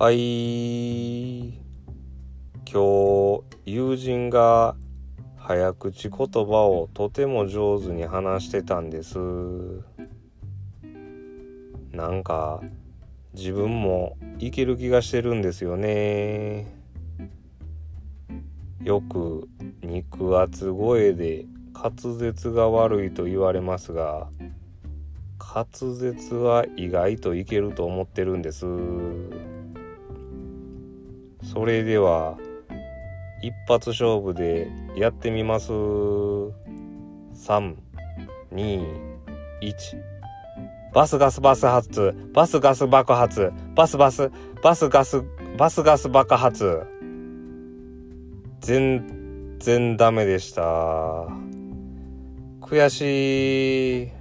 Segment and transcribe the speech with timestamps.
[0.00, 1.48] はい。
[1.48, 1.56] 今
[2.72, 4.76] 日、友人が
[5.36, 9.18] 早口言葉をとても上手に話してたんです。
[11.90, 12.60] なんか、
[13.34, 16.68] 自分もいける気がしてるんですよね。
[18.84, 19.48] よく
[19.82, 24.28] 肉厚声で滑舌が悪いと言われますが、
[25.40, 28.64] 滑舌は意外といけると思ってるんです。
[31.52, 32.36] それでは
[33.42, 35.72] 一発勝負でやってみます。
[35.72, 36.52] 3、
[38.52, 38.84] 2、
[39.62, 39.72] 1。
[40.92, 44.30] バスガスバス発、バスガス爆発、バスバス、
[44.62, 45.24] バスガス、
[45.56, 46.82] バスガス爆発。
[48.60, 50.62] 全然ダメでした。
[52.60, 54.17] 悔しい。